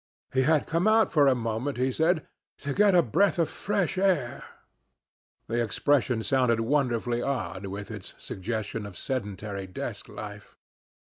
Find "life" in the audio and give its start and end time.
10.09-10.55